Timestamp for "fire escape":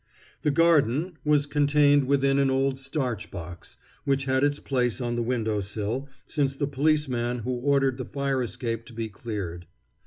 8.05-8.85